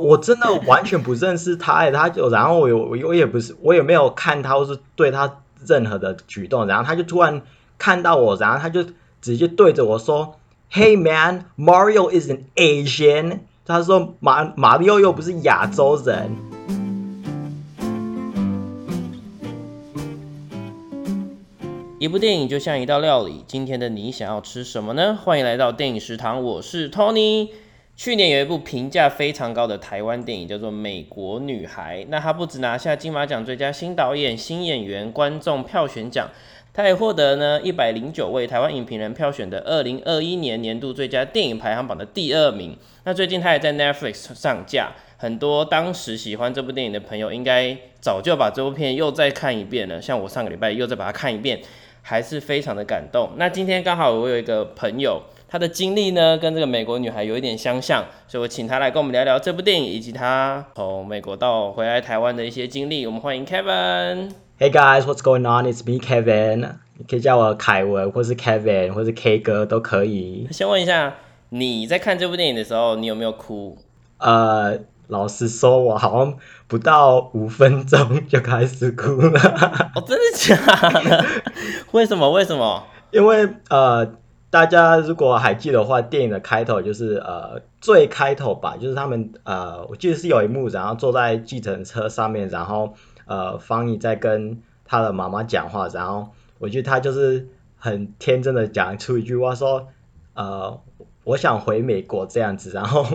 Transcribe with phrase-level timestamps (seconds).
[0.00, 7.42] 我真的完全不认识他，他就然后我有我也不是我也没有看他或是对他任何的举动，然后他就突然
[7.78, 8.84] 看到我，然后他就
[9.20, 10.36] 直接对着我说
[10.72, 16.30] ：“Hey man, Mario is an Asian。”他说：“马马里奥又不是亚洲人。”
[21.98, 25.18] 一部电影就像一道料理，今天的你想要吃什么呢？
[25.22, 27.50] 欢迎来到电影食堂，我是 Tony。
[28.02, 31.98] 去年有一部评价非常高的台湾电影，叫做《美国女孩》。
[32.08, 36.26] 那它不止拿下金马奖最佳新导演、新演员、观众票选奖，
[36.72, 42.74] 它也获得呢一百零九位台湾影评人票选的二零二一年年度最佳电影排行榜的第二名。
[43.04, 50.00] 那最近它也在 Netflix 上架，很多当时喜欢这部电影的朋友，应该早就把这部片又再看一遍了。
[50.00, 51.60] 像我上个礼拜又再把它看一遍，
[52.00, 53.32] 还是非常的感动。
[53.36, 55.22] 那今天刚好我有一个朋友。
[55.52, 63.04] 他的经历呢，跟这个美国女孩有一点相像，所以我请他来跟我们聊聊这部电影，以及他从美国到回来台湾的一些经历。
[63.04, 64.30] 我们欢迎 Kevin。
[64.60, 65.66] Hey guys, what's going on?
[65.66, 66.74] It's me, Kevin.
[66.98, 70.46] 你可以叫我凯文，或是 Kevin，或是 K 哥都可以。
[70.52, 71.14] 先问一下，
[71.48, 73.76] 你在看这部电影的时候，你有没有哭？
[74.18, 74.78] 呃，
[75.08, 79.90] 老实说，我好像不到五分钟就开始哭了。
[79.96, 81.24] 哦，真的假的？
[81.90, 82.30] 为什么？
[82.30, 82.84] 为什么？
[83.10, 84.12] 因为呃。
[84.50, 92.94] 大家如果还记得话，电影的开头就是呃最开头吧，就是他们呃我记得是有一幕，然后坐在计程车上面，然后
[93.26, 99.86] 呃方毅在跟他的妈妈讲话，然后我觉得他就是很天真的讲出一句话说
[100.34, 100.80] 呃
[101.22, 103.06] 我想回美国这样子，然后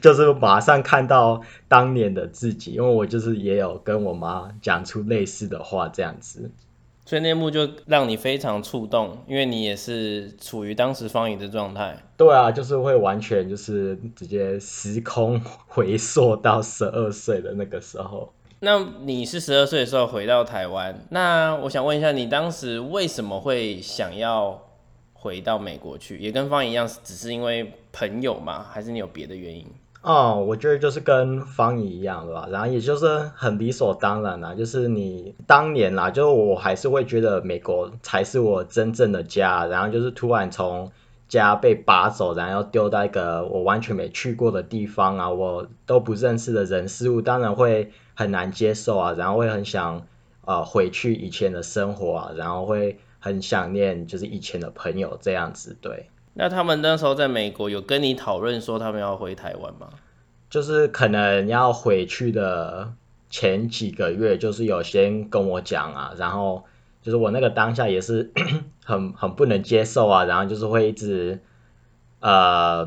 [0.00, 6.52] 就是马上看到当年的自己，因为我就是也有跟我妈讲出类似的话这样子。
[7.06, 11.96] 所以那幕就让你非常触动，因为你也是处于当时方怡的状态。
[12.16, 18.32] 对啊，就是会完全就是直接时空 回溯到十二岁的那个时候。
[18.58, 24.60] 那你是十二岁的时候回到台湾，那我想问一下，你当时为什么会想要
[25.12, 26.18] 回到美国去？
[26.18, 28.66] 也跟方怡一样，只是因为朋友吗？
[28.68, 29.64] 还是你有别的原因？
[30.06, 40.92] 哦，我觉得就是跟方怡一样对吧，然后也就是很理所当然啦，就是你当年啦，就我还是会觉得美国才是我真正的家，然后就是突然从
[41.26, 50.06] 家被拔走，然后丢到一个我完全没去过的地方啊，我都不认识的人事物，当然会很难接受啊，然后会很想
[50.44, 56.10] 呃回去以前的生活啊，然后会很想念就是以前的朋友这样子，对。
[56.38, 59.88] 那他们那时候在美国有跟你讨论说他们要回台湾吗？
[60.50, 62.92] 就是可能要回去的
[63.30, 66.64] 前几个月，就是有先跟我讲啊，然后
[67.00, 68.30] 就是我那个当下也是
[68.84, 71.40] 很很不能接受啊，然后就是会一直
[72.20, 72.86] 呃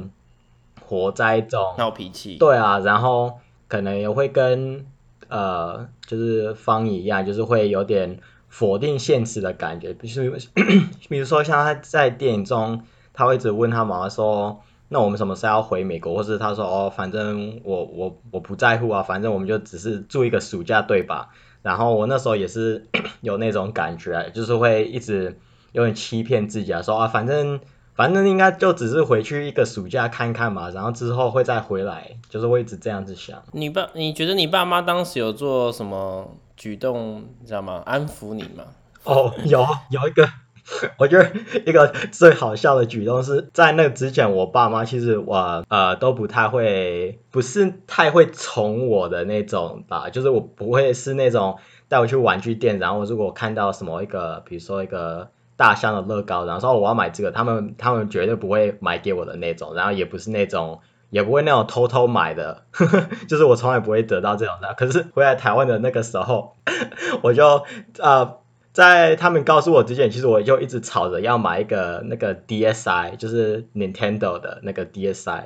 [0.86, 4.86] 活在一种闹脾气，对啊，然后可能也会跟
[5.28, 10.36] 呃就是方一样，就是会有点否定现实的感觉，比如
[11.09, 12.84] 比如说像他在电影中。
[13.19, 21.28] 他会一直问他妈妈说：“那我们什么时候要回美国？”或是他说：“哦，反正我我我不在乎啊，反正我们就只是住一个暑假，对吧？”
[21.62, 22.88] 然后我那时候也是
[23.19, 25.38] 有那种感觉，就是会一直
[25.74, 27.59] 有点欺骗自己啊，说啊，反正
[27.94, 33.44] 反正应该就只是回去一个暑假看看嘛，然后之后会再回来，就是会一直这样子想。
[33.52, 37.84] 你爸，你觉得你爸妈当时有做什么举动，你知道吗？
[37.85, 38.63] 安抚你吗？
[39.03, 40.25] 哦，有有一个。
[40.97, 41.31] 我觉得
[41.66, 60.79] 一个最好笑的举动是在那之前，我爸妈其实我呃都不太会，不是太会宠我的那种吧，就是我不会是那种带我去玩具店，然后如果看到什么一个，比如说一个大象的乐高，然后说我要买这个，他们他们绝对不会买给我的那种，然后也不是那种，
[61.09, 62.63] 也不会那种偷偷买的，
[63.28, 64.74] 就是我从来不会得到这种的。
[64.75, 66.56] 可是回来台湾的那个时候，
[67.24, 67.63] 我就
[68.00, 68.39] 呃。
[68.79, 75.44] 在他们告诉我之前，其实我就一直吵着要买一个那个 DSi，就是 Nintendo 的那个 DSi。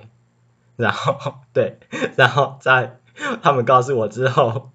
[0.76, 1.80] 然后对，
[2.16, 3.00] 然后在
[3.42, 4.70] 他们告诉我之后，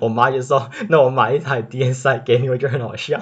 [0.00, 3.18] 我妈就说：“那我买一台 DSi 给你。”我觉得很好笑。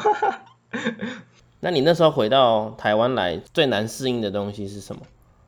[1.60, 5.02] 那你那时候回到台湾来，最难适应的东西是什么？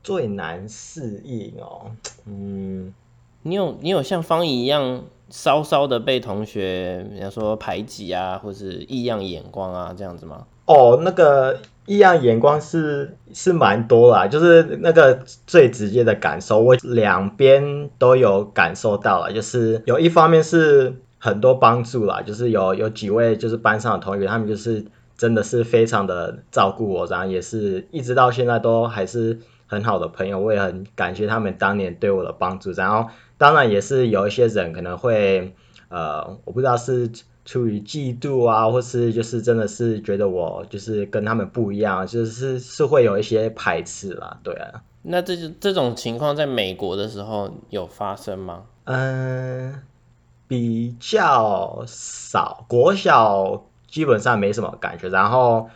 [0.05, 1.93] 最难适应哦，
[2.27, 2.95] 嗯，
[3.43, 5.03] 你有你有像方怡一样？
[5.35, 10.45] 稍稍的被同学，比方说排挤啊，或是异样眼光啊，这样子吗？
[10.67, 24.85] 哦，那个异样眼光是是蛮多啦，就是那个最直接的感受，我两边都有感受到了，就是有一方面是很多帮助啦，就是有有几位就是班上的同学，他们就是
[25.17, 33.09] 真的是非常的照顾我，然后也是一直到现在都还是很好的朋友，我也很感谢他们当年对我的帮助，然后。
[33.39, 35.55] 当然也是有一些人可能会，
[35.89, 37.11] 呃，我不知道是
[37.45, 44.83] 出于嫉妒啊，或是就是真的是觉得我就是跟他们不一样，就是是会有一些排斥啦，对啊。
[45.03, 48.63] 那这这种情况在美国的时候有发生吗？
[48.85, 49.83] 嗯，
[50.47, 55.69] 比较少，国小基本上没什么感觉，然后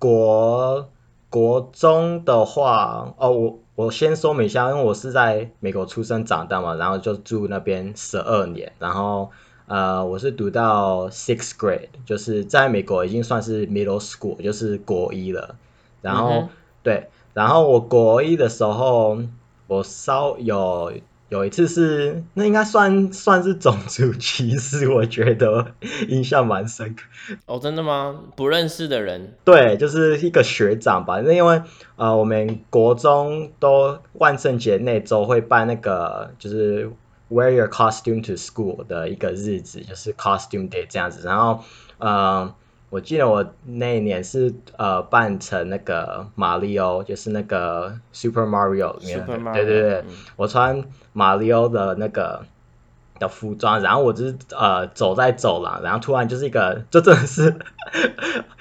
[0.00, 0.90] 国
[1.30, 9.30] 国中的话，哦，我我先说明一下，因为我是在美国出生长大嘛，然后就住那边十二年，然后
[9.66, 15.56] 呃，我是读到 sixth grade，就是在美国已经算是 middle school，就是国一了，
[16.02, 16.48] 然后
[16.82, 19.18] 对，然后我国一的时候，
[19.66, 20.92] 我稍有。
[21.32, 25.72] 有一次是，那应该算算是种族歧视，我觉得
[26.08, 27.04] 印象蛮深刻。
[27.46, 28.20] 哦，真的吗？
[28.36, 29.32] 不认识的人？
[29.42, 31.22] 对，就是一个学长吧。
[31.22, 31.62] 那因为
[31.96, 36.90] 呃，我们国中都万圣节那周会办那个，就是
[37.30, 41.26] wear your costume to school 的一个日子，就是 costume day 这样子。
[41.26, 41.64] 然后，
[41.96, 42.52] 嗯。
[42.92, 50.04] 我记得我那一年是呃扮成那个马里奥，就是那个 Super Mario 里面，对对对，
[50.36, 50.84] 我穿
[51.14, 52.42] 马里奥的那个
[53.18, 57.54] 的服装，然后我就是呃走在走廊，然后突然就是一个，就真的是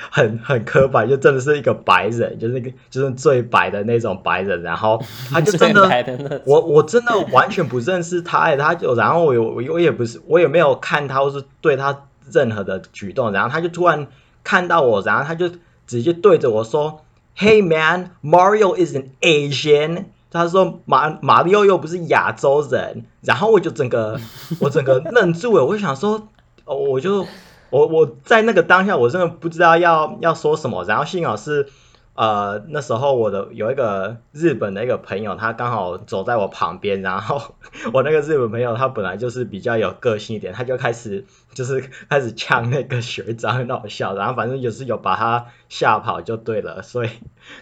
[0.10, 14.08] 很很刻板，就真的是一个白人，就是那个就是最白的那种白人，然后他就真的， 我我真的完全不认识他，他就然后我我我也不是我也没有看他或是对他任何的举动，然后他就突然。
[14.44, 15.52] 看到我，然后他就
[15.86, 17.06] 直接对着我说
[17.38, 24.20] ：“Hey man, Mario is an Asian。”他说：“马马里奥又不是亚洲人。”然后我就整个
[24.60, 26.28] 我整个愣住了，我就想说，
[26.66, 27.28] 我就
[27.70, 30.84] 我我在那个当下，我真的不知道要要说什么。
[30.86, 31.68] 然后幸好是。
[32.14, 37.56] 呃，那时候我的有一个日本的一个朋友，他刚好走在我旁边，然后
[37.94, 47.10] 我那个日本朋友他本来就是比较有个性一点，他就开始就是开始呛那个学长，很好笑，然后反正也是有把他吓跑就对了，所以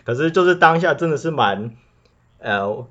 [0.04, 1.76] 可是就是当下真的是蛮
[2.42, 2.88] 呃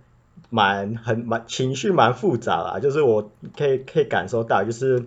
[0.50, 5.06] 蛮很蛮情绪蛮复杂啦，就是我可以可以感受到，就是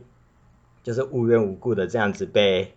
[0.83, 2.75] 就是无缘无故的这样子被。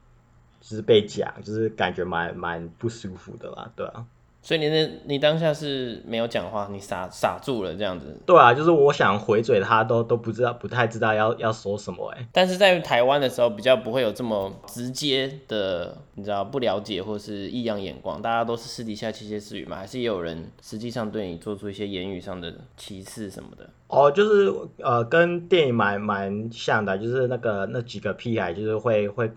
[0.67, 4.07] 就是被讲，就是感觉蛮蛮不舒服的啦，对啊。
[4.41, 8.19] 所以你那，你当下是没有讲话，你傻傻住了这样子。
[8.27, 12.27] 对啊，就是我想回嘴，他都都不知道，不太知道要要说什么哎。
[12.33, 23.69] 但是在台湾的时候，比较不会有这么直接的，你知道不了解或是异样眼光，大家都是私底下窃窃私语嘛，还是也有人实际上对你做出一些言语上的歧视什么的。
[23.89, 29.31] 哦，就是呃，跟电影蛮蛮像的，就是那个那几个屁孩，就是会会。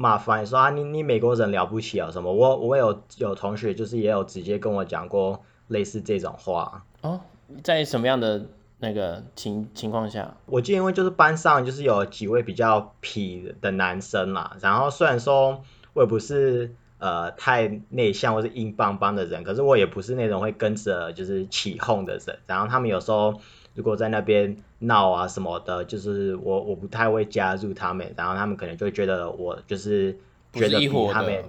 [0.00, 2.32] 骂翻说啊，你你美国人了不起啊什么？
[2.32, 7.20] 我我有有同学就是也有直接跟我讲过类似这种话哦，
[7.64, 8.46] 在什么样的
[8.78, 10.36] 那个情情况下？
[10.46, 15.64] 我记得因为就是班上就是有几位比较痞的男生嘛，然后虽然说
[15.94, 23.40] 我也不是呃太内向或是硬邦邦的人，可是我也不是那种会跟着就是起哄的人，然后他们有时候。
[23.78, 30.18] 如果在那边闹啊什么的，就是我我不太会加入他们，然后他们可能就会觉得我就是
[30.52, 31.44] 觉得比他们，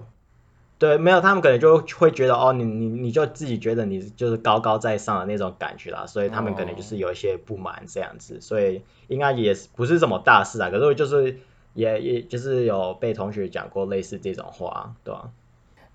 [0.77, 11.35] 对，没有他们可能就会觉得哦，你你你就自己觉得你就是高高在上的那种感觉啦，所以他们可能就是有一些不满这样子，所以应该也不是什么大事啊，可是就是
[11.73, 15.31] 也也就是有被同学讲过类似这种话，对吧？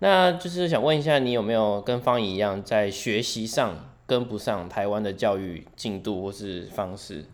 [0.01, 3.77] 那就是想问一下，你有没有跟方怡一样在学习上？
[4.07, 7.25] 跟不上台湾的教育进度或是方式，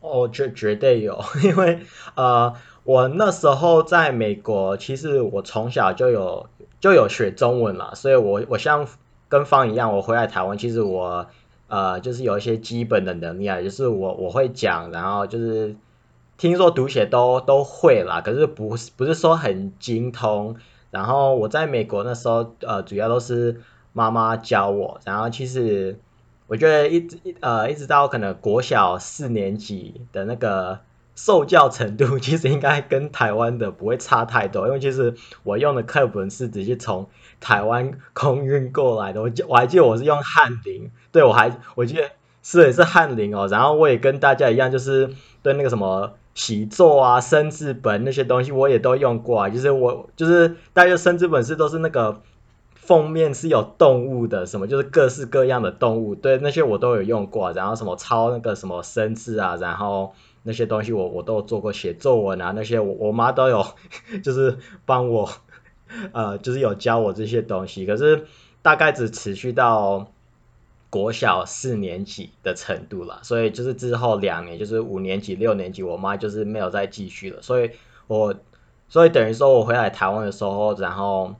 [0.00, 1.80] 哦，绝绝对有， 因为
[2.14, 6.46] 呃，我那时候在美国，其实我从小就有
[6.78, 8.86] 就有学中文了，所以我我像
[9.28, 11.26] 跟方一样，我回来台湾，其实我
[11.66, 15.74] 呃就是有一些基本的能力啊，就是我我会讲，然后就是
[16.38, 20.54] 听说读写都都会啦，可是不是不是说很精通，
[20.92, 23.60] 然后我在美国那时候，呃，主要都是
[23.92, 25.98] 妈妈教我，然后其实。
[26.50, 30.80] 我觉得一直一呃一直到可能国小四年级的那个
[31.14, 35.14] 受教程度， 其实应该跟台湾的不会差太多，因为其实
[35.44, 39.22] 我用的课本是直接从台湾空运过来的。
[39.22, 42.10] 我记我还记得我是用翰林，对我还我记得
[42.42, 43.46] 是也是翰林哦。
[43.46, 45.08] 然后我也跟大家一样，就是
[45.44, 49.48] 对那个什么习作啊、生字本那些东西，我也都用过啊。
[49.48, 52.20] 就是我就是大家生字本是都是那个。
[52.82, 57.52] 封面是有动物的，什么就是各式各样的动物，对那些我都有用过。
[57.52, 63.64] 然后什么抄那个什么生字啊，然后那些东西我我都有做过，写作文啊那些我我妈都有，
[64.24, 65.28] 就是帮我，
[66.12, 67.86] 呃，就是有教我这些东西。
[67.86, 68.24] 可是
[68.62, 70.10] 大概只持续到
[70.88, 77.70] 国小四年级的程度了，所以就是之后两年，就是五年级、六年级，我妈就是没有再继续了，所以
[78.08, 78.34] 我，
[78.88, 81.36] 所以等于说我回来台湾的时候，然后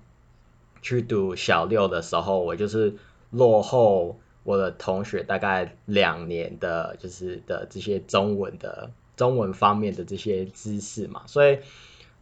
[0.82, 2.94] 去读小六的时候，我就是
[3.30, 11.58] 落后我的同学大概两年的，就是的这些中文的中文方面的这些知识嘛，所以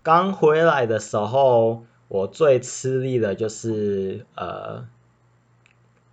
[0.02, 4.86] 刚回来的时候，我最吃力的就是呃。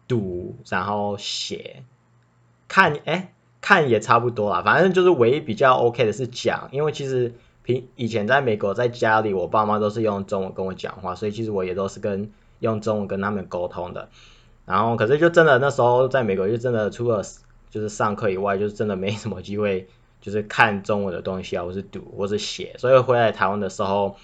[0.08, 1.82] 读，然后写，
[2.68, 4.62] 看，哎，看也差不多啦。
[4.62, 7.34] 反正就是唯一比较 OK 的是讲，因为其实
[7.66, 14.08] 平以前在美国在家里，我爸妈都是用中文跟我讲话，所以其实我也都是跟用中文跟他们沟通的。
[14.66, 17.24] 然后，可是就真的那时候在美国，就真的除了
[17.72, 19.88] 就是上课以外，就是真的没什么机会，
[20.22, 22.76] 就是看中文的东西啊，或是读，或是写。
[22.78, 24.16] 所以回来台湾的时候，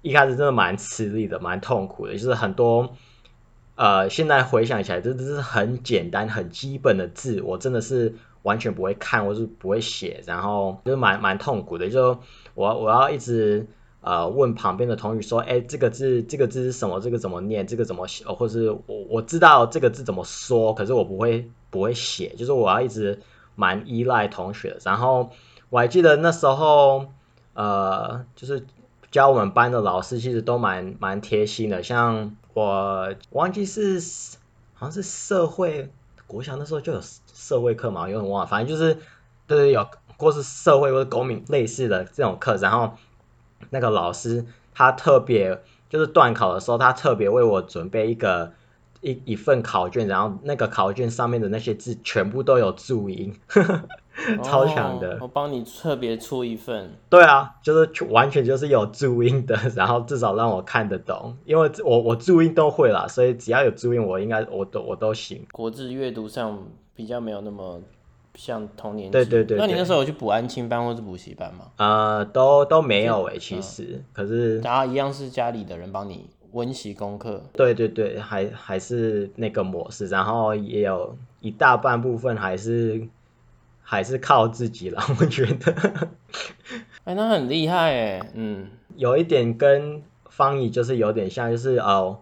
[0.00, 2.94] 一开始真的蛮吃力的，蛮痛苦的，就是很多。
[3.76, 11.88] 呃，现在回想起来，这都是很简单、很基本的字，我真的是完全不会看，或是不会写，然后就是蛮蛮痛苦的。
[11.88, 12.18] 就
[12.54, 13.66] 我我要一直
[14.00, 17.00] 呃问旁边的同学说，哎，这个字这个字是什么？
[17.00, 17.66] 这个怎么念？
[17.66, 18.24] 这个怎么写？
[18.24, 23.20] 或是我我知道这个字怎么说，可是我不会不会写，就是我要一直
[23.54, 24.76] 蛮依赖同学。
[24.84, 25.30] 然后
[25.70, 27.06] 我还记得那时候，
[27.54, 28.66] 呃，就是
[29.10, 32.36] 教我们班的老师其实都蛮蛮贴心的，像。
[32.54, 34.00] 我忘记是
[34.74, 35.92] 好像是社会
[36.26, 37.00] 国小那时候就有
[37.38, 38.98] 社会课嘛，有点忘了，反正就是
[39.46, 42.94] 对有或是社会或者公民类似的这种课，然后
[43.70, 48.52] 那个老师他特别就是断考的时候，他特别为我准备一个
[49.00, 53.32] 一一份考卷，然后那个考卷上面的那些字全部都有注音。
[54.42, 56.90] 超强的，我帮你特别出一份。
[57.08, 65.44] 对啊，就是完全就是有注音的， 然后至少让我看得懂，因为我我注音都会啦，所以只要有注音，我应该我都我都行。
[65.52, 66.58] 国字阅读上
[66.94, 67.80] 比较没有那么
[68.34, 69.10] 像童年。
[69.10, 69.56] 对对对。
[69.56, 71.66] 那你那时候有去补安亲班或是补习班吗？
[71.76, 77.42] 呃，都都没有诶，其实，可是大家一样是家里的人帮你温习功课。
[77.52, 83.08] 对对对，还还是那个模式，然后也有一大半部分还是。
[83.90, 86.08] 还是靠自己了， 我觉得。
[87.04, 92.18] 哎，那很厉害哎，嗯，有一点跟方怡就是有点像，就是哦。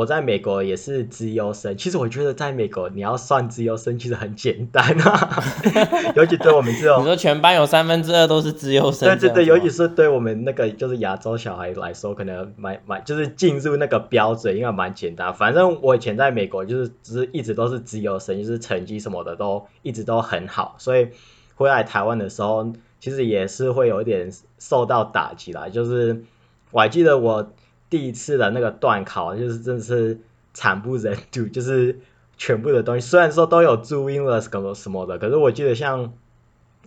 [0.00, 5.42] 我在美国也是资优生，其实我觉得在美国你要算资优生其实很简单啊，
[6.16, 15.34] 尤其对我们这种，你说全班有三分之二都是资优生，对对对，尤其是对我们那个就是亚洲小孩来说，可能蛮蛮就是进入那个标准应该蛮简单。
[15.34, 21.08] 反正我以前在美国就是只是一直都是资优生，就是成绩什么的都一直都很好，所以
[21.56, 25.68] 回来台湾的时候，其实也是会有一点受到打击啦。
[25.68, 26.24] 就是
[26.70, 27.52] 我还记得我。
[27.90, 30.20] 第一次的那个段考就是真的是
[30.54, 31.98] 惨不忍睹， 就是
[32.38, 36.12] 全部的东西虽然说都有注音了什么什么的，可是我记得像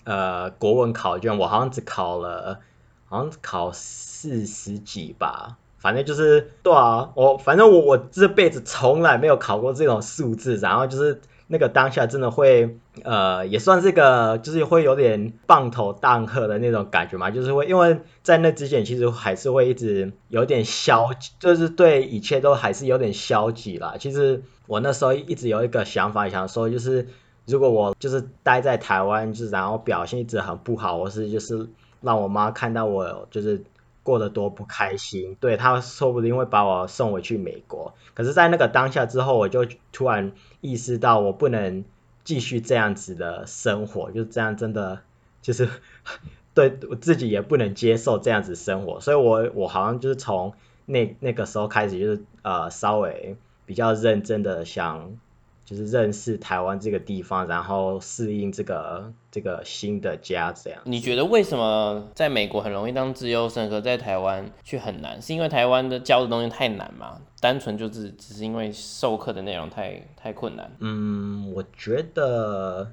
[0.05, 2.61] 呃国文考卷，我好像只考了
[3.05, 11.19] 好像只考四十几吧，反正就是对啊，我反正我我这辈子从来没有考过这种数字，然后就是。
[11.47, 23.95] 那个当下真的会，呃，也算是个，就是会有点棒头荡喝的那种感觉嘛，就是会，因为在那之前其实还是会一直有点消极，就是对一切都还是有点消极啦。
[23.99, 27.07] 其实我那时候一直有一个想法，想说就是
[27.45, 31.67] 如果我就是待在台湾，就是然后表现一直很不好，或是就是
[32.01, 33.63] 让我妈看到我就是
[34.03, 37.95] 过得多不开心，对他说不定会把我送回去美国。
[38.13, 40.31] 可是，在那个当下之后，我就突然。
[40.65, 41.83] 意识到我不能
[42.23, 45.01] 继续这样子的生活，就这样真的
[45.41, 45.67] 就是
[46.55, 50.53] 对我自己也不能接受这样子生活，所以我我好像就是从
[50.85, 55.17] 那那个时候开始，就是呃稍微比较认真的想。
[55.65, 60.81] 就是认识台湾这个地方，然后适应这个这个新的家，这样。
[60.83, 65.21] 你觉得为什么在美国很容易当自由生，可在台湾却很难？
[65.21, 67.21] 是因为台湾的教的东西太难吗？
[67.39, 70.69] 单纯就是只是因为授课的内容太太困难？
[70.79, 72.91] 嗯，我觉得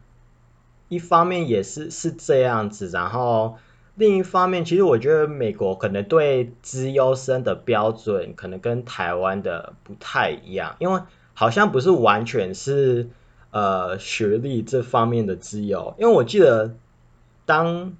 [0.88, 3.56] 一方面也是是这样子，然后
[3.96, 11.00] 另一方面，其实我觉得美国可能对资优生的标准可能跟台湾的不太一样，因为。
[11.34, 13.08] 好像不是完全是
[13.50, 16.74] 呃学历这方面的自由，因为我记得
[17.46, 17.94] 当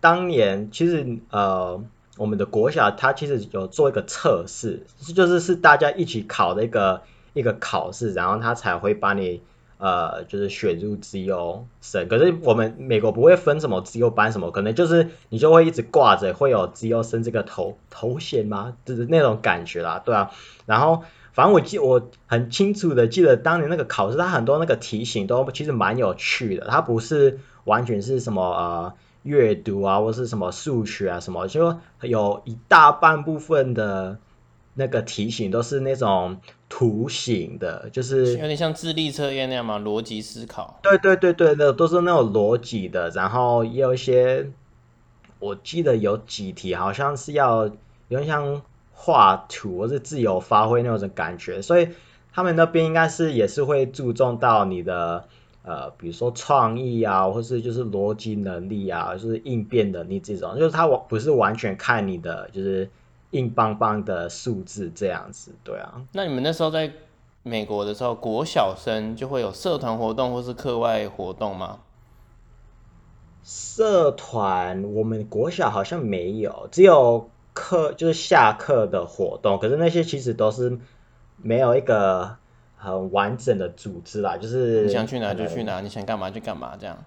[0.00, 1.82] 当年其实呃
[2.16, 9.42] 我们的国小它其实有做一个测试，就是是大家一起考的一个一个考试，然后他才会把你
[9.78, 12.06] 呃就是选入自由生。
[12.06, 18.76] 可是我们美国不会分什么自由班什么，可能就是你就会一直挂着会有自由生这个头头衔吗？
[18.84, 20.30] 就是那种感觉啦，对啊，
[20.66, 21.02] 然后。
[21.34, 34.18] 反正我记我很清楚的记得当年那个考试，它很多那个题型都其实蛮有趣的，它不是完全是什么呃阅读啊，或是什么数学啊什么，就有一大半部分的
[34.74, 36.36] 那个题型都是那种
[36.68, 40.78] 图形的，就是有点像智力测验那样嘛，逻辑思考。
[40.82, 44.50] 对对对对的，都是那种逻辑的，然后也有一些，
[45.40, 47.66] 我记得有几题好像是要
[48.08, 48.62] 有点像
[48.94, 51.90] 画图或是自由发挥那种感觉，所以
[52.32, 55.28] 他们那边应该是也是会注重到你的
[55.62, 62.88] 呃，比如说创意啊，或是就是逻辑能力啊，就是应变能力这种，就是他完不是完全看你的就是
[63.32, 66.02] 硬邦邦的数字这样子，对啊。
[66.12, 66.92] 那你们那时候在
[67.42, 71.80] 美国的时候，国小生就会有社团活动或是课外活动吗？
[73.42, 80.78] 社团我们国小好像没有，只有课就是下课的活动，可是那些其实都是
[81.36, 82.36] 没有一个
[82.76, 86.98] 很完整的组织啦，就是你想去哪就去哪，你想干嘛就干嘛这样。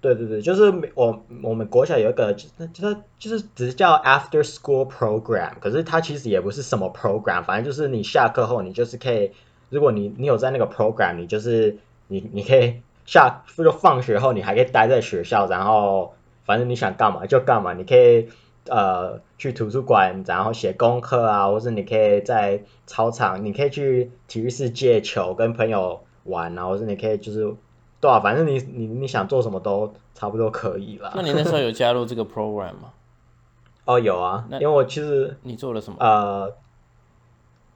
[0.00, 9.32] 对对对，就是没我我们国小有一个，就是就是就是只是叫 after school program，可是它其实也不是什么 program，反正就是你下课后你就是可以，
[9.70, 16.14] 如果你你有在那个 program，你就是你你可以下就放学后你还可以待在学校，然后
[16.44, 18.28] 反正你想干嘛就干嘛，你可以
[18.68, 27.54] 呃去图书馆，然后写功课啊，或是你可以在操场，你可以去体育室借球跟朋友玩啊，或是你可以就是。
[28.00, 31.10] 对啊，反正你你你想做什么都差不多可以了。
[31.16, 32.92] 那你那时候有加入这个 program 吗？
[33.86, 35.96] 哦，有啊，因为我其实你做了什么？
[35.98, 36.52] 呃，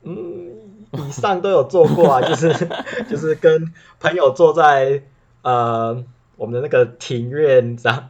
[0.04, 2.54] 嗯，以上都有做过啊，就是
[3.11, 5.02] 就是跟朋友坐在
[5.42, 6.04] 呃
[6.42, 8.08] 我们的那个庭院，你知道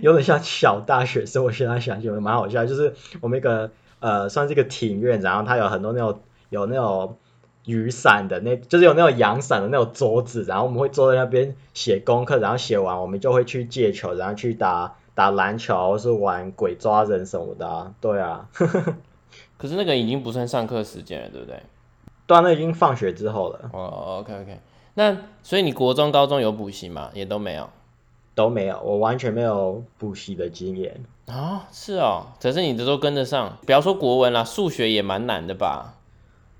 [0.00, 1.44] 有点像小大学生。
[1.44, 7.18] 我现在想起来蛮好笑，就是我们一个呃算是一个庭院，然后它有很多那种有那种。
[7.66, 17.94] 雨伞的那，就是有那种阳伞的那种桌子，然后我们会坐在那边写功课，然后写完我们就会去借球，然后去打打篮球，或是玩鬼抓人什么的、啊。
[18.02, 18.50] 对啊，
[19.56, 21.62] 可是那个已经不算上课时间了，对不对？
[22.26, 24.60] 对啊，那已经放学之后了，哦，OK OK。
[24.94, 27.10] 那所以你国中、高中有补习吗？
[27.14, 27.68] 也都没有
[28.34, 31.04] 都没有，我完全没有补习的经验。
[31.26, 31.66] 啊？
[31.72, 33.58] 是哦，可是你的都跟得上。
[33.64, 35.94] 不要说国文啦，数学也蛮难的吧？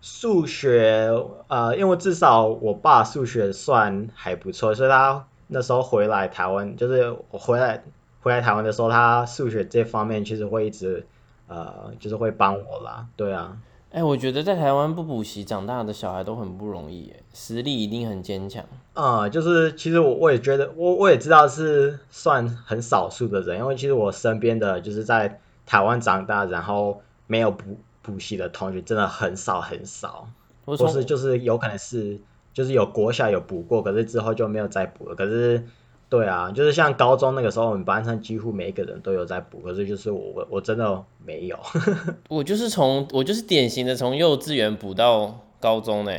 [0.00, 1.10] 数学，
[1.48, 7.82] 呃，因为至少我爸数学算还不错，所以他那时候回来台湾，就是我回来
[8.20, 11.06] 回来台湾的时候，他数学这方面其实会一直，
[11.46, 13.06] 呃，就是会帮我啦。
[13.16, 13.56] 对啊，
[13.94, 18.64] 哎、我觉得在台湾不补习长大的小孩都很不容易，哎，实力一定很坚强。
[18.94, 30.28] 呃，就是其实我我也觉得，我我也知道是算很少数的人，因为其实我身边的就是在台湾长大，然后没有补补习的同学真的很少很少，
[30.64, 32.18] 我从或是就是有可能是
[32.52, 35.14] 就是有国小有补过，可是之后就没有再补了。
[35.14, 35.64] 可是
[36.08, 41.58] 对啊，就是像高中那个时候，我们班上几乎每一个人都有在补，可是就是我我我真的没有。
[42.28, 46.12] 我就是从我就是典型的从幼稚园补到高中呢，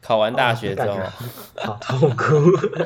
[0.00, 0.92] 考完大学之后，
[1.64, 2.34] 哦好痛苦。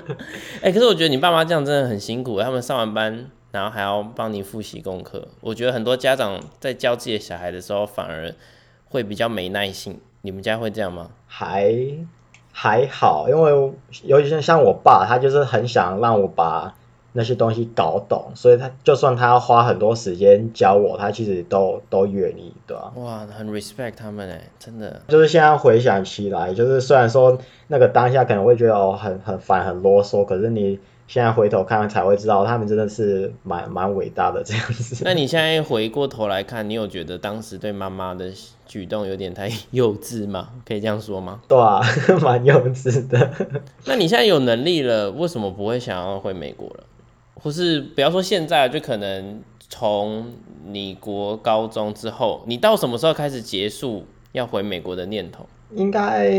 [0.63, 5.29] 哎、可是我觉得你爸妈这样真的很辛苦，他们上完班，然后还要帮你复习功课。
[5.41, 8.33] 我觉得很多家长在教自己的小孩的时候，反而
[8.87, 10.01] 会比较没耐性。
[10.23, 11.11] 你们家会这样吗？
[11.27, 11.75] 还
[12.53, 13.73] 还好，因为
[14.05, 16.75] 尤其是像我爸，他就是很想让我把
[17.15, 25.03] 那些东西搞懂，所以他就算他要花很多时间教我，他其实都都愿意，对吧、哇，很 respect 他们哎，真的。
[25.09, 27.37] 就是现在回想起来，就是虽然说
[27.69, 35.03] 那个当下可能会觉得哦很很烦很啰嗦，可是你现在回头看才会知道，他们真的是蛮蛮伟大的这样子。
[35.05, 38.33] 那你现在回过头来看，你有觉得当时对妈妈的
[38.67, 40.49] 举动有点太幼稚吗？
[40.67, 41.41] 可以这样说吗？
[41.47, 41.81] 对啊，
[42.23, 43.31] 蛮幼稚的。
[43.85, 46.85] 那你现在有能力了，为什么不会想要回美国了？
[47.35, 50.33] 或是不要说现在，就可能从
[50.67, 55.45] 你国高中之后，你到什么时候开始结束要回美国的念头？
[55.75, 56.31] 应该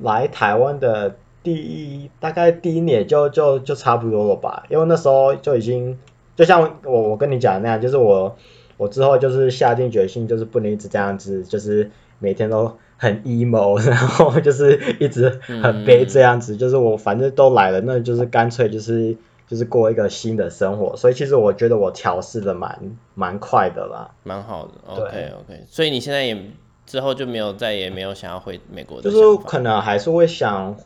[0.00, 5.96] 来台湾的第一大概第一年就就就差不多了吧，因为那时候就已经
[6.34, 8.36] 就像我我跟你讲的那样，就是我
[8.76, 24.10] 我之后就是下定决心，就是不能一直这样子，就是每天都很 emo，然后就是一直很悲这样子，就是我反正都来了，那就是干脆就是就是过一个新的生活，所以其实我觉得我调试的蛮蛮快的啦。
[24.24, 25.64] 蛮好的，OK OK。
[25.68, 26.36] 所以你现在也
[26.84, 30.76] 之后就没有再也没有想要回美国的就，是可能还是会想，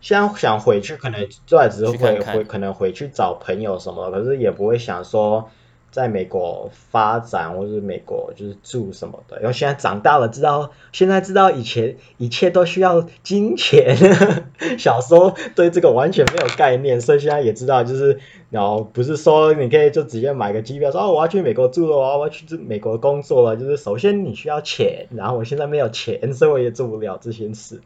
[0.00, 5.50] 现在想回去，可能就只是会去看看回可能回去找朋友什么的，可是也不会想说
[5.90, 9.40] 在美国发展，或是美国就是住什么的。
[9.40, 13.96] 因为现在长大了，知道现在知道以前一切都需要金钱，
[14.78, 18.18] 小时候对这个完全没有概念，所以现在也知道，就是
[18.50, 27.80] 然后不是说你可以就直接买个机票说哦我要去美国住了，我要去美国工作了，就是首先你需要钱，然后我现在没有钱，所以我也做不了这些事。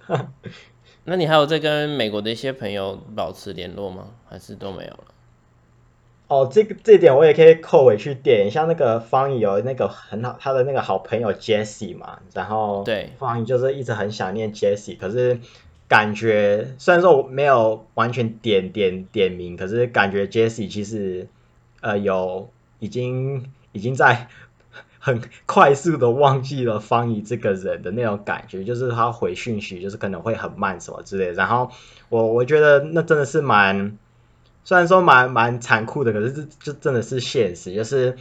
[1.04, 4.08] 那你还有在跟美国的一些朋友保持联络吗？
[4.28, 5.04] 还是都没有了？
[6.28, 15.40] 哦，这个这点我也可以扣回去点，一下那个方怡有那个很好，他的那个好朋友 Jessie 嘛，然后对方怡就是一直很想念 Jessie，可是
[15.88, 21.26] 感觉虽然说我没有完全点点点名，可是感觉 Jessie 其实
[21.80, 24.28] 呃有已经已经在
[25.00, 31.72] 很快速的忘记了方怡这个人的那种感觉，就是他回讯息就是可能会很慢什么之类，然后
[32.08, 33.98] 我我觉得那真的是蛮。
[34.62, 37.74] 虽然说蛮蛮残酷的，可是这就真的是现实。
[37.74, 38.14] 就是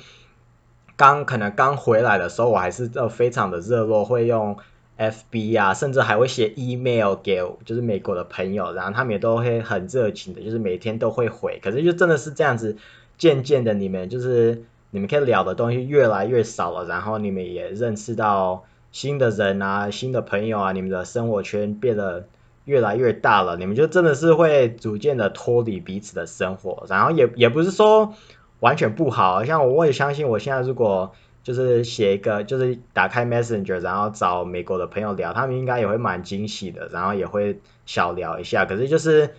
[0.96, 4.58] 刚可能刚回来的时候，我还是呃非常的热络，会用
[4.98, 11.60] FB 啊，甚至还会写 email 给就是美国的朋友，然后他们也都会很热情的，就是每天都会回。
[11.62, 12.78] 可是就真的是这样子，
[13.18, 22.26] 渐渐的你们就是你们可以聊的东西越来越少了，然后你们也认识到新的人啊，新的朋友啊，你们的生活圈变得。
[22.66, 28.14] 越来越大了，你们就真的是会逐渐的脱离彼此的生活，然后也也不是说
[28.60, 38.66] 完全不好，像我也相信，我现在如果就是写一个，就是打开 Messenger，然后找美国的朋友聊，他们应该也会蛮惊喜的，然后也会小聊一下。
[38.66, 39.32] 可是就是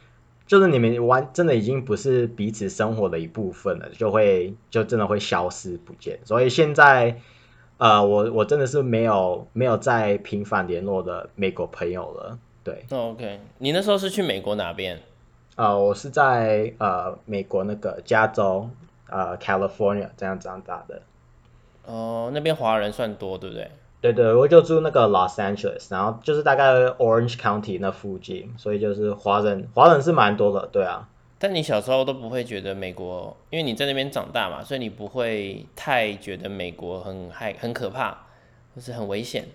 [0.51, 6.19] 就是你们完真的已经不是彼此生活的一部分了，就会就真的会消失不见。
[6.25, 7.21] 所以现在
[7.79, 12.37] 呃，我我真的是没有没有再频繁联络的美国朋友了。
[12.65, 14.99] 对，OK，你那时候是去美国哪边？
[15.55, 18.69] 呃，我是在呃美国那个加州，
[19.09, 21.03] 呃 California 这样长大的。
[21.87, 23.71] 哦，那边华人算多，对不对？
[24.01, 31.09] 对对，我就住那个 Los Angeles，然后就是大概 Orange County 那附近，所以就是华人，华人是蛮多的，对啊。
[31.39, 38.27] 但你小时候都不会觉得美国，因为你在那边长大嘛，所以你不会太觉得美国很害、很可怕，
[38.75, 39.49] 或是很危险。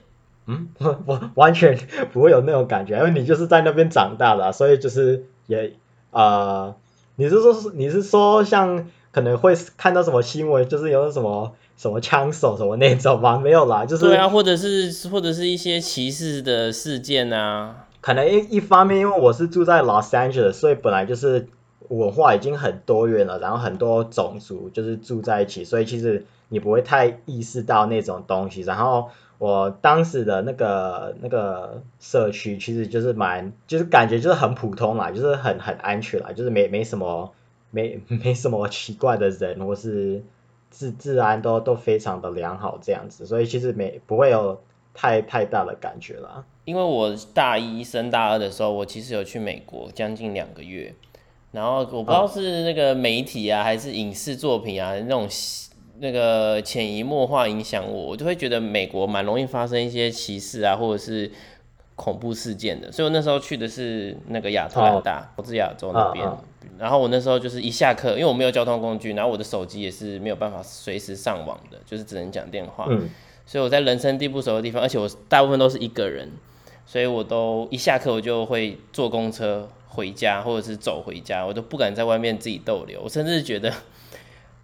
[0.48, 1.76] 嗯，我我完全
[2.14, 5.74] 不会有那种感觉，因为你就是在那边长大的，所以就是也
[6.12, 6.76] 呃，
[7.16, 13.38] 你是说你是说像可能会看到什么新闻，就是有什么什么枪手什么那种吗？
[13.44, 17.86] 没有啦，就是对啊，或者是或者是一些歧视的事件啊。
[18.02, 21.48] 可能一一方面，因为我是住在 Los Angeles，所以本来就是
[21.90, 29.10] 文化已经很多元了，然后很多种族就是住在一起，所以其实你不会太意识到那种东西，然后。
[29.38, 37.34] 我当时的那个那个社区其实就是蛮，就是感觉就是很普通啦，就是很很安全啦，就是没没什么
[37.70, 40.24] 没没什么奇怪的人，或是
[40.76, 44.60] 自自然都都非常的良好这样子，所以其实没不会有
[44.94, 46.44] 太太大的感觉啦。
[46.66, 50.94] 因为我大一升大二的时候，我其实有去美国将近两个月，
[51.52, 55.28] 然后我不知道是那个媒体啊，还是影视作品啊那种。
[55.98, 61.32] 那个潜移默化影响我，我就会觉得美国蛮容易发生一些歧视啊，或者是
[61.96, 62.92] 恐怖事件的。
[62.92, 66.30] 所以我那时候去的是那个亚特兰大，我是亚洲那边。
[66.78, 72.88] 然后我那时候就是一下课，因为我没有交通工具，然后我的手机也是没有办法随时上网的，就是只能讲电话。
[72.90, 73.10] 嗯。
[73.46, 76.30] 所以我在人生地不熟的地方，而且我大部分都是一个人，
[76.86, 83.02] 所以我都一下课我就会坐公车回家，或者是走回家，我都不敢在外面自己逗留。
[83.02, 83.72] 我甚至觉得。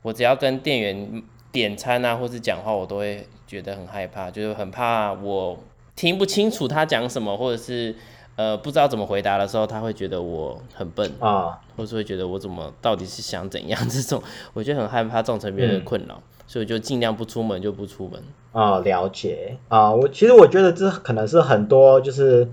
[0.03, 5.55] 我只要跟店员点餐啊，或是讲话，我都会觉得很害怕，就是很怕我
[6.01, 7.93] 听不清楚他讲什么，或者是
[8.35, 13.79] 呃不知道怎么回答的时候，他会觉得我很笨啊，或是会觉得我怎么到底是想怎样？
[13.87, 14.19] 这 种
[14.53, 18.19] 我觉得很害怕造成别人的困扰，所以我就尽量不出门就不出门
[18.51, 18.79] 啊。
[18.79, 22.49] 了解啊，我其实我觉得这可能是很多就是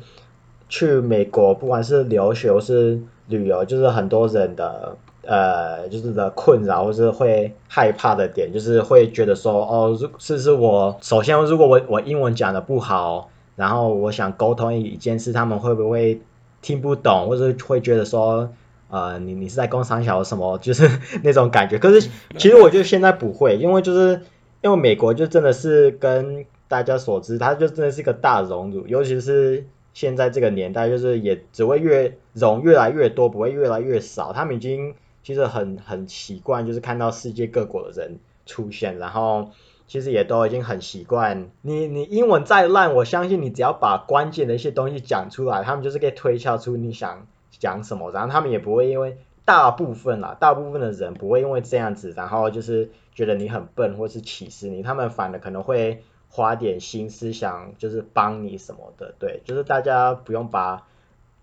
[0.68, 4.94] 去美国，不管是留学或是旅游，就是很多人的。
[5.30, 16.22] 呃，就是的困扰或是会害怕的点，就是会觉得说，哦，如是不是我首先如果我我英文讲的不好，然后我想沟通一件事，他们会不会
[16.62, 18.48] 听不懂，或者会觉得说，
[18.88, 20.88] 呃，你你是在工商小什么，就是
[21.22, 21.78] 那种感觉。
[21.78, 24.22] 可是其实我觉得现在不会，因为就是
[24.62, 34.94] 因为美国就真的是跟大家所知，它就真的是一个大熔炉，尤其是现在这个年代，就是也只会越融越来越多，不会越来越少，他们已经。
[35.20, 39.50] 其实很很习惯，就是看到世界各国的人出现，然后
[39.88, 41.50] 其实也都已经很习惯。
[41.62, 60.86] 你你英文再烂，我相信你只要把关键的一些东西讲出来，他们就是可以推敲出你想讲什么，然后他们也不会因为大部分啦，大部分的人不会因为这样子，然后就是觉得你很笨或是歧视你，他们反而可能会花点心思想就是帮你什么的，对，就是大家不用把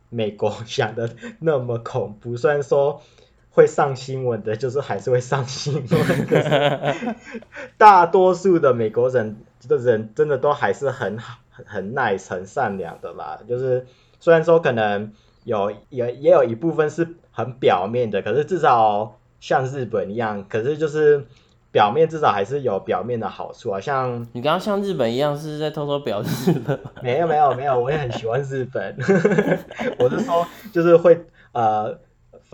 [0.10, 3.02] 美国 想的那么恐怖，虽然说
[3.56, 7.16] 会上新闻的，就是还是会上新闻，可 是
[7.80, 9.38] 大多数的美国人
[9.68, 13.88] 的人真的都还是很好、很很 nice、很善良的啦，就是
[14.20, 15.12] 虽然说可能。
[15.46, 21.24] 有也也有一部分是很表面的，可是至少像日本一样，可是就是
[21.72, 23.80] 表面至少还是有表面的好处啊。
[23.80, 26.80] 像你刚刚像日本一样是在偷偷表日本？
[27.04, 28.98] 没有没有没有，我也很喜欢日本。
[30.00, 31.96] 我是说，就是会呃，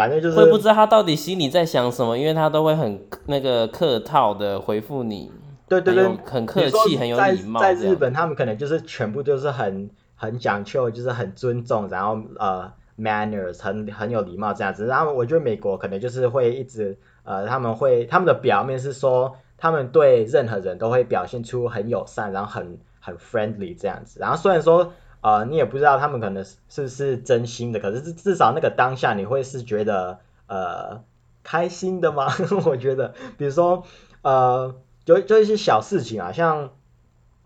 [0.02, 5.32] 反正就是会不知道他到底心里在想什么，因为他都会很那个客套的回复你。
[5.68, 7.62] 对对对，很客气，很有礼貌。
[7.62, 12.72] 在日本，他们可能就是全部就是很很讲究，就是很尊重，然后呃。
[13.00, 31.04] manners 很很有礼貌这样子，然后我觉得美国可能就是会一直呃他们会他们的表面是说他们对任何人都会表现出很友善，然后很很 friendly 这样子，然后虽然说呃你也不知道他们可能是不是真心的，可是至至少那个当下你会是觉得呃
[31.44, 32.28] 开心的吗？
[32.66, 33.84] 我觉得，比如说
[34.22, 36.72] 呃就就一些小事情啊，像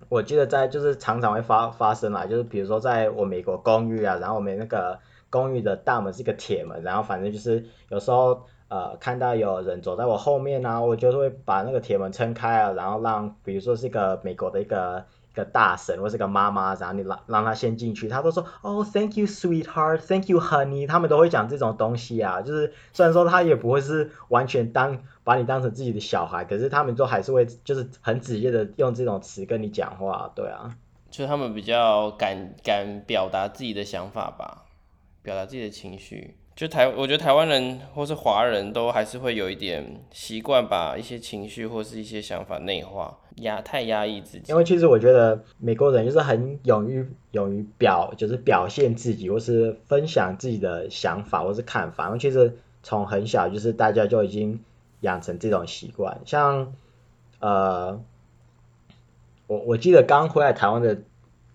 [0.09, 4.99] 我记得在就是常常会发发生啊，就是比如说在我美国公寓啊，然后我们那个。
[5.31, 15.03] 公寓的大门是一个铁门，然后反正就是有时候呃看到有人走在我后面啊，我就会把那个铁门撑开啊，然后让比如说是一个美国的一个
[15.35, 30.75] 个大神或是个妈妈，然后你让让他先进去，他都说哦，Thank you, sweetheart, Thank you, honey，他们都会讲这种东西啊，就是虽然说他也不会是完全当把你当成自己的小孩，可是他们都还是会就是很直接的用这种词跟你讲话，对啊，
[31.11, 34.63] 就他们比较敢敢表达自己的想法吧。
[35.23, 44.51] 表达自己的情绪，就台，我觉得台湾人或是华人都还是会有一点习惯把一些情绪或是一些想法内化，压太压抑自己。
[44.51, 52.07] 因为其实我觉得美国人就是很勇于勇于表，就是表现自己或是分享自己的想法或是看法。
[52.07, 54.59] 因为其实从很小就是大家就已经
[55.01, 56.19] 养成这种习惯。
[56.25, 56.73] 像
[57.39, 58.01] 呃，
[59.47, 60.99] 我我记得刚回来台湾的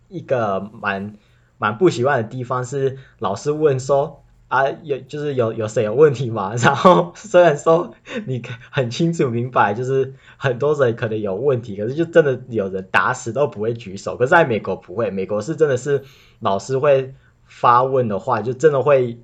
[0.08, 1.16] 一个蛮。
[1.62, 6.54] 蛮不习惯的地方是老师问说啊有就是有有谁有问题吗？
[6.58, 7.94] 然后虽然说
[8.26, 14.16] 你很清楚明白就是很多人可能有问题，可是就真的有人打死都不会举手。
[14.16, 16.02] 可是在美国不会，美国是真的是
[16.40, 19.20] 老师会发问的话，就真的会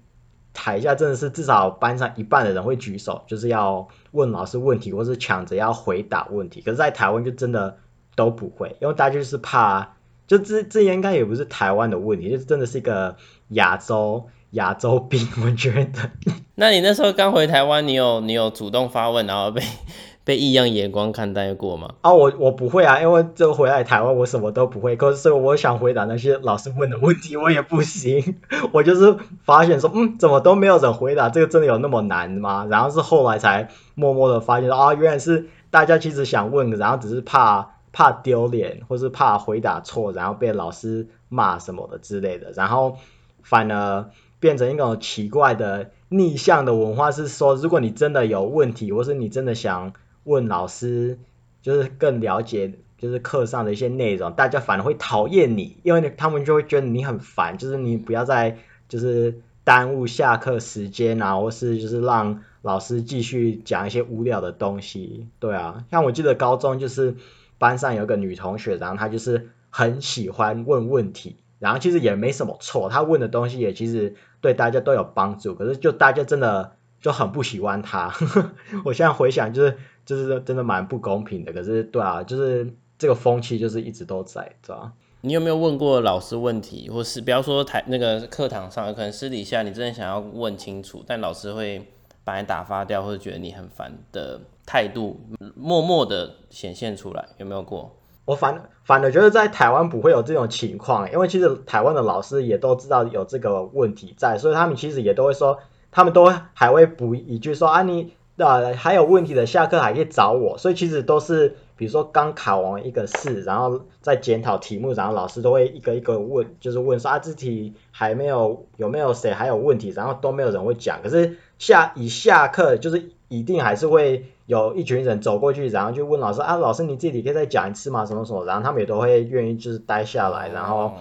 [0.55, 6.61] 台下真的是至少班上一半的人会举手，就是要问老师问题，或是抢着要回答问题。
[6.61, 7.79] 可是，在台湾就真的
[8.15, 9.95] 都不会，因为大家就是怕。
[10.29, 13.15] 就这这应该也不是台湾的问题，就真的是一个
[13.51, 16.11] 亚洲亚洲病， 我觉得。
[16.57, 19.63] 那你那时候刚回台湾，你有你有主动发问，然后被
[20.25, 21.95] 被异样眼光看待过吗？
[22.01, 24.97] 啊，我我不会啊，因为就回来台湾，我什么都不会。
[24.97, 28.37] 可是我想回答那些老师问的问题，我也不行。
[28.73, 32.67] 我就是发现说，嗯，怎么都没有人回答，这个真的有那么难吗？
[32.69, 37.73] 然后是后来才默默的发现啊，原来是大家其实想问，然后只是怕。
[37.93, 42.99] 怕丢脸，或是怕回答错，然后被老师骂什么的之类的，然后
[43.43, 49.93] 反而变成一种奇怪的逆向的文化，是说如果你真的有问题，或是你真的想
[50.25, 51.19] 问老师，
[51.63, 65.29] 就是更了解就是课上的一些内容，大家反而会讨厌你，因为他们就会觉得你很烦，就是你不要再就是耽误下课时间啊，或是就是让老师继续讲一些无聊的东西。
[65.39, 67.17] 对啊，像我记得高中就是。
[67.59, 78.13] 班上有个女同学，然后她就是很喜欢问问题，然后其实也没什么错，他问的东西也其实对大家都有帮助，可是就大家真的就很不喜欢他。
[78.85, 81.53] 我现在回想，就是就是真的蛮不公平的。
[81.53, 84.93] 可是对啊，就是这个风气就是一直都在，知道
[85.23, 91.87] 你有没有问过老师问题，或是不要说台那个课堂上，可能私底下你真的想要问清楚，但老师会
[92.25, 94.41] 把你打发掉，或者觉得你很烦的？
[94.69, 95.21] 态度
[95.55, 97.97] 默默的显现出来，有没有过？
[98.27, 105.61] 我反反而觉得在台湾不会有这种情况，因为其实台湾的老师也都知道有这个问题在，所以他们其实也都会说，
[105.91, 110.59] 他们都还会补一句说啊，你啊还有问题的，下课还可以找我。
[110.59, 121.01] 所以其实都是，比如说刚考完一个试，然后再检讨题目，然后老师都会一个一个问，就是问说啊，这题还没有有没有谁还有问题，然后都没有人会讲。
[121.01, 124.27] 可是下一下课就是一定还是会。
[124.47, 128.07] 有一群人走过去，然后就问老师啊，老师你自己可以再讲一次吗？
[128.07, 128.45] 什么什么？
[128.45, 130.93] 然后他们也都会愿意就是待下来，然后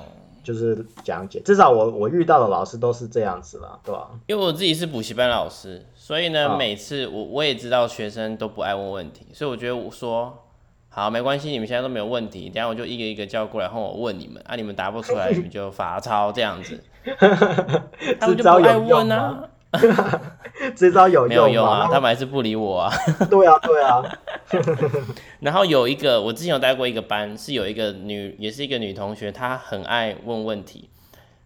[0.43, 1.39] 就是讲解。
[1.41, 4.09] 至少我我遇到的老师都是这样子啦，对吧？
[4.27, 10.33] 因为我自己是补习班老师，所以呢，啊每次我我也知道学生都不爱问问题，所以我觉得我说
[10.89, 16.83] 好没关系，你们现在都没有问题，等下我就一个一个叫过来，然后我问你们，啊，你们答不出来，你们就罚抄这样子，
[18.19, 18.77] 他们就不爱？
[18.77, 19.49] 问啊，
[20.75, 21.71] 这招有没有用吗？
[21.83, 22.91] 啊，他们还是不理我啊。
[23.29, 24.03] 对啊，对啊，
[25.41, 30.89] 然后有一个，我之前有带过一个班，是有一个女，也是一个女同学，她很爱问问题，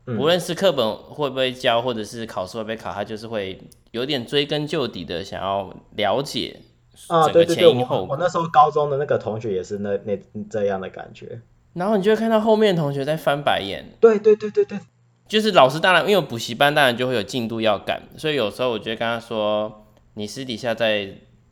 [0.05, 3.59] 嗯无论是课本会不会教，或者是考试会不会考，她就是会
[3.91, 6.59] 有点追根究底的想要了解
[7.07, 8.05] 啊，整个对对对，我。
[8.09, 11.41] 我那时候高中的那个同学也是那那这样的感觉。
[11.73, 14.79] 然后你就会看到后面的同学在翻白眼，对对对对对，
[15.29, 21.07] 就是老师当然因为补习班，当然就会有进度要赶，所以有时候我就会跟他说，你私底下再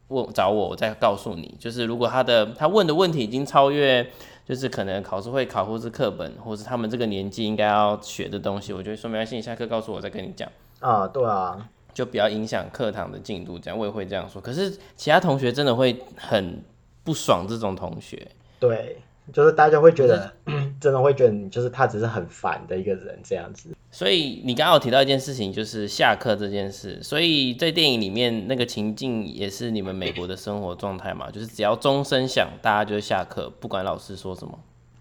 [0.08, 1.56] 问找我，我再告诉你。
[1.60, 4.06] 就是如果他的他问的问题已经超越，
[4.48, 13.60] 就是可能考试会考或是课本，或是他们这个年纪应该要学的东西，我就会说没关系，你下课告诉我，我再跟你讲，啊，对啊，就不要影响课堂的进度。
[13.60, 14.42] 这样我也会这样说。
[14.42, 16.64] 可是其他同学真的会很
[17.04, 18.28] 不爽这种同学。
[18.60, 18.98] 对，
[19.34, 20.32] 就是大家会觉得，
[20.80, 23.70] 真的会觉得你就是他只是很烦的一个人这样子。
[23.90, 27.02] 所以你刚刚有提到一件事情，就是下课这件事。
[27.02, 34.60] 所以在电影里面那个情境也是你们美国的生活状态嘛，就是只要钟声响，大家就下课，不管老师说什么。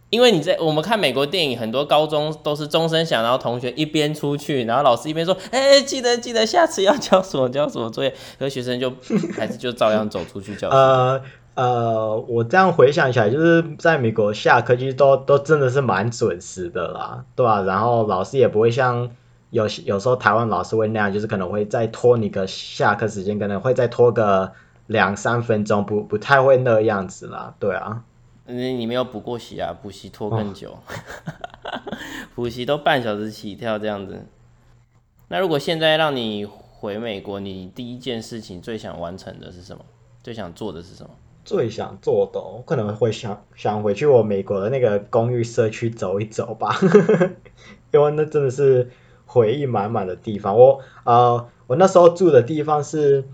[0.08, 8.90] 因为你在我们看美国电影，很多高中都是钟声响，然后同学一边出去，然后老师一边说：“哎、记得记得下次要交什么交什么作业。”可是学生就
[9.34, 10.76] 还是就照样走出去教室。
[10.76, 11.20] 呃
[11.56, 19.10] 呃，我这样回想起来，就是在美国下课其实都都真的是蛮准时的啦，对吧、然后老师也不会像
[19.48, 24.52] 有有时候台湾老师会那样，就是可能会再拖你个下课时间，可能会再拖个
[24.86, 28.04] 两三分钟，不不太会那样子啦，对啊。
[28.44, 29.74] 你你没有补过习啊？
[29.82, 30.76] 补习拖更久，
[32.36, 34.26] 补习都半小时起跳这样子。
[35.28, 39.82] 那如果现在让你回美国，你第一件事情最想完成的是什么？
[40.22, 41.10] 最想做的是什么？
[41.46, 46.76] 最想做的、我可能会想想回去我美国的那个公寓社区走一走吧，
[47.92, 48.90] 因为那真的是
[49.26, 50.58] 回忆满满的地方。
[50.58, 53.24] 我呃，我那时候住的地方是，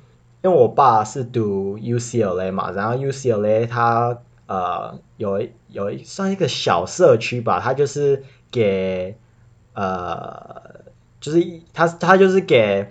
[0.43, 9.17] 因为我爸是读 UCLA 嘛，然后 UCLA 它呃有有一算一个小社区吧，它就是给
[9.73, 10.83] 呃
[11.19, 11.41] 就是
[11.73, 12.91] 它它就是给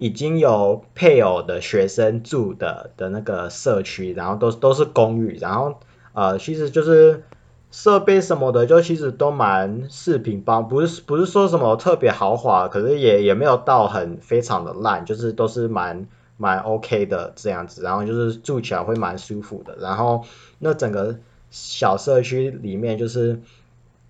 [0.00, 5.78] 已经有配偶的学生住的的那个社区，然后都都是公寓，然后
[6.14, 7.22] 呃，其实就是
[7.70, 16.08] 设备什么的，就其实都蛮四平八，不是不是说什么特别豪华，可是也也没有到很非常的烂，就是都是蛮
[16.38, 20.24] 蛮 OK 的这样子，然后就是住起来会蛮舒服的，然后
[20.58, 21.18] 那整个
[21.50, 23.40] 小社区里面就是。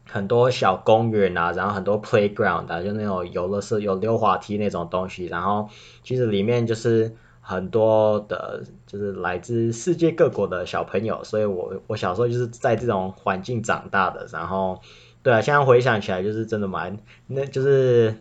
[0.06, 5.68] 很多小公园啊，然后很多 playground 啊，就那种游乐设有溜滑梯那种东西，然后
[6.02, 14.80] 其实里面就是很多的，就是来自世界各国的小朋友，所以我我小时候就是在这种环境长大的，然后
[15.22, 18.16] 对啊，现在回想起来就是真的蛮，那就是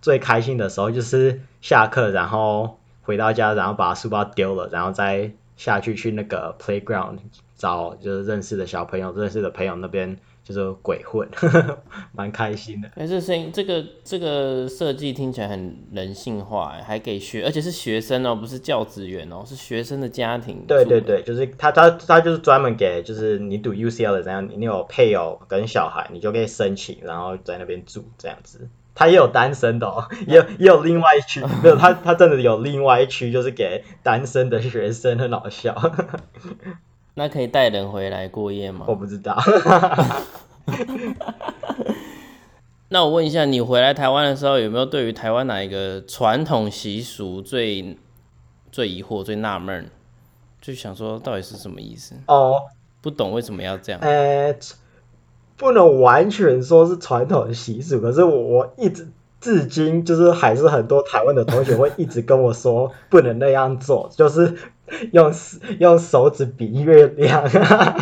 [0.00, 7.18] 最开心的时候就是下课，然后回到家，然后把书包丢了，然后再下去去那个 playground
[7.56, 11.28] 找就是认识的小朋友、认识的朋友那边就是鬼混，
[12.14, 12.88] 蛮开心的。
[12.94, 20.64] 哎、这声音，这个这个设计听起来很人性化，哎，还给学，而且是学生哦，不是教职员哦，是学生的家庭。
[20.68, 28.68] 对对，对，就是他他他就是专门给就是你读 UCL 的这样，你有配偶跟小孩，你就可以申请，然后在那边住这样子。
[28.94, 35.74] 他也有单身的哦，也有也有另外一区，没有他他真的有另外一区，就是给单身的学生，很好笑。
[37.18, 38.94] 那可以带人回来过夜吗我？
[38.94, 39.34] 不知道，
[42.90, 47.96] 那我问一下，你回来台湾的时候，有没有对于台湾哪一个传统习俗最
[48.70, 49.90] 最疑惑、最纳闷，
[50.60, 52.14] 就想说到底是什么意思？
[52.26, 52.56] 哦，
[53.00, 54.00] 不懂为什么要这样？
[54.02, 54.54] 呃，
[55.56, 59.08] 不能完全说是传统习俗，可是我我一直
[59.46, 64.56] 至今就是还是很多台湾的同学会一直跟我说不能那样做，就是
[65.12, 65.32] 用
[65.78, 67.44] 用手指比月亮，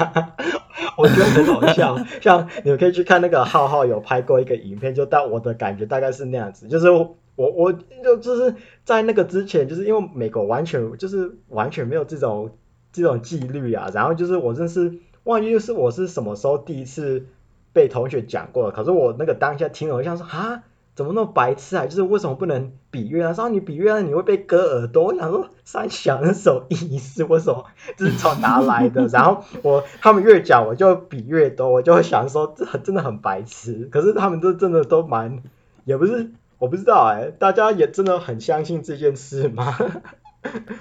[0.96, 1.98] 我觉得很好笑。
[2.22, 8.54] 像你们可以去看那个浩浩有拍过一个影片，就但我的感觉大概是那样子，就是我我就就是
[8.84, 12.56] 在那个之前，就是因为美国完全就是完全没有这种
[12.90, 14.94] 这种纪律啊，然后就是我真是
[15.24, 17.26] 忘记就是我是什么时候第一次
[17.74, 20.62] 被同学讲过，可是我那个当下听了，我想说啊，
[20.94, 21.86] 怎么那么白痴啊？
[21.86, 23.34] 就是为什么不能比月亮？
[23.34, 25.06] 说你比月亮你会被割耳朵。
[25.06, 27.24] 我想说三小那什么意思？
[27.24, 27.64] 为什么
[27.96, 29.04] 这是从哪来的？
[29.08, 33.88] 然后我他们越讲我就比越多，我就会想说这很真的很白痴。
[33.90, 35.42] 可是他们都真的都蛮，
[35.84, 39.76] 也不是我不知道哎，大家也真的很相信这件事吗？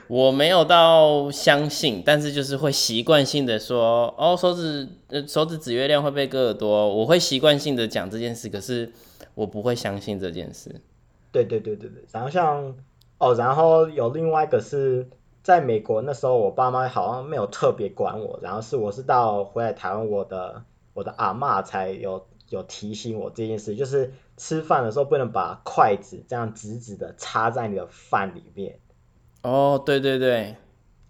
[0.08, 8.92] 我没有到相信，但是就是会习惯性的说哦手指呃手指指月亮会被割耳朵，我会习惯性的讲这件事，可是。
[9.36, 10.82] 我不会相信这件事。
[11.32, 12.76] 对对对对对，然后像
[13.18, 15.10] 哦，然后有另外一个是
[15.42, 20.64] 在美国那时候，我爸妈好像没有特别管我，然后是我是到回来台湾，我的
[20.94, 28.80] 我的阿妈才有有提醒我这件事，就是吃饭的时候不能把筷子这样直直的插在你的饭里面。
[29.42, 30.56] 哦，对对对，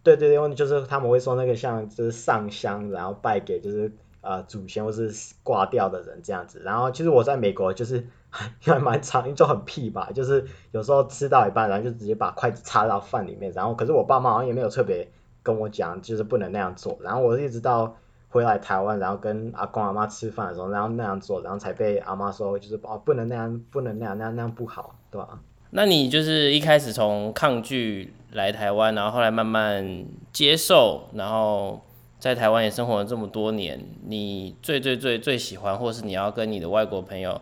[0.04, 3.92] 对对对，因为就是他们会说那个像就是上香，然后拜给就是。
[4.24, 5.14] 呃，祖先或是
[5.44, 8.08] 挂掉的人这样子，然后其实我在美国就是
[8.64, 15.06] 还蛮长，就很屁吧，就是有时候吃到一半，然后就直接把筷子插到饭里面，然后可是我爸妈好像也没有特别
[15.44, 17.98] 跟我讲，就是不能那样做，然后我一直到
[18.30, 25.38] 回来台湾，然后跟阿公阿妈吃饭的时候，然后那样做，然后才被阿妈说，就是哦不能那样，不能那样，那样那样不好，对吧？
[25.72, 31.82] 那你就是一开始从抗拒来台湾，然后后来慢慢接受，然后。
[32.24, 37.42] 在台湾也生活了这么多年，你最最最最喜欢，或是你要跟你的外国朋友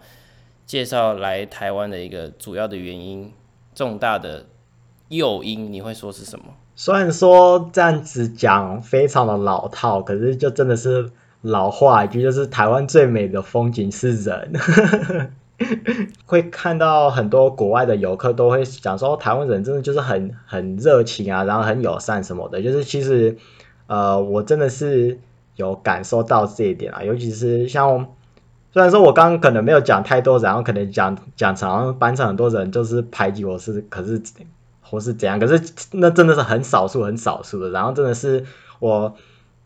[0.66, 3.32] 介绍来台湾的一个主要的原因，
[3.76, 4.48] 重大的
[5.10, 6.46] 诱因，你会说是什么？
[6.76, 11.12] 虽然说这样子讲非常的老套，可是就真的是
[11.44, 14.54] 老话一句，就是台湾最美的风景是人。
[16.26, 23.38] 会看到很多国外的游客都会讲说，台湾人真的就是很很热情啊，然后很友善什么的，就是其实。
[23.92, 25.20] 呃，我真的是
[25.58, 28.08] 有感受到这一点啊，尤其是像，
[28.72, 34.22] 虽然说我刚刚可能没有讲太多，然后可能讲讲成班上很多人就是排挤我是，可是
[34.80, 38.46] 或是怎样，可是那真的是很少数很少数的，然后真的是
[38.80, 39.14] 我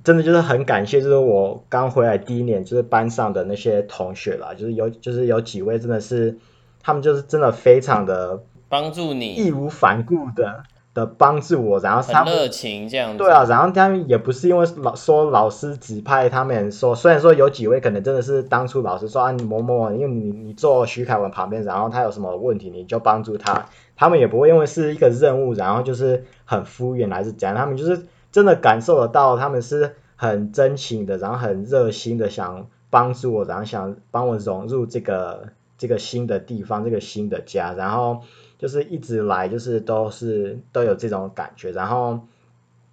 [0.03, 6.39] 真的就是很感谢，就是我刚回来第一年，就是班上的那些同学啦，就是有就是有几位真的是，
[6.81, 10.63] 他们就是真的非常的帮助你，义无反顾的。
[10.95, 23.65] 的帮助我，然后他们热情这样对啊，然后他们也不是因为老说老师指派他们说，虽然说有几位可能真的是当初老师说啊，你某某，因为你你坐徐凯文旁边，然后他有什么问题你就帮助他，
[23.97, 38.21] 他们也不会因为是一个任务，然后就是很敷衍还是怎样，他们就是真的感受得到，他们是很真情的，然后很热心的想帮助我，然后想帮我融入这个这个新的地方，这个新的家，然后。
[38.65, 42.21] 就是一直来，就是都是都有这种感觉，然后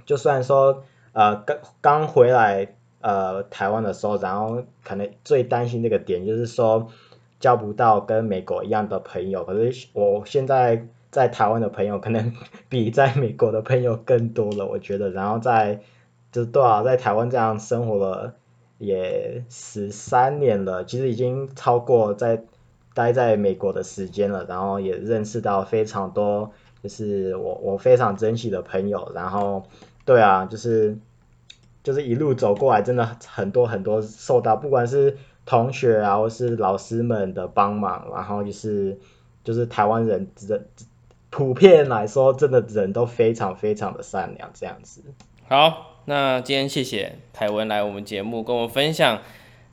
[0.04, 6.88] 就算说呃刚刚回来呃台湾的时候，然后可能最担心那个点就是说
[7.40, 12.34] 交不到跟美国一样的朋友，可是我现在在台湾的朋友可能
[12.68, 15.80] 比在美国的朋友更多了，我觉得，然后在
[16.32, 18.34] 就是多少在台湾这样生活了
[18.76, 22.44] 也十三年了，其实已经超过在。
[22.94, 26.50] 待在美国的时间了，然后也认识到非常多，
[26.82, 29.64] 就是我我非常珍惜的朋友，然后
[30.04, 30.96] 对啊，就是
[31.82, 35.16] 就是一路走过来，真的很多很多受到不管是
[35.46, 38.98] 同学啊，或是老师们的帮忙，然后就是
[39.42, 40.66] 就是台湾人人
[41.30, 45.02] 普遍来说，真的人都非常非常的善良，这样子。
[45.48, 49.20] 好，那今天谢谢凯文来我们节目跟我分享。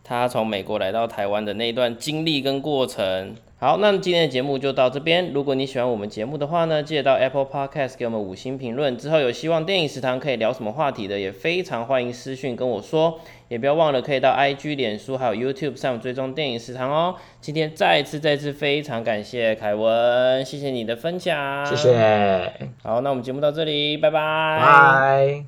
[0.10, 3.36] 他从美国来到台湾的那一段经历跟过程。
[3.60, 5.32] 好，那今天的节目就到这边。
[5.34, 8.98] 如果你喜欢我们节目的话呢，记得到 Apple Podcast 给我们五星评论。
[8.98, 13.20] 之后有希望电影食堂可以聊什么话题的，也非常欢迎私讯跟我说。
[13.50, 17.16] 也不要忘了可以到 IG、脸书还有 YouTube 上追踪电影食堂哦。
[17.40, 22.52] 今天再次再次非常感谢凯文，谢谢你的分享，谢谢。
[22.82, 24.20] 好，那我们节目到这里，拜拜。
[24.60, 25.46] 拜。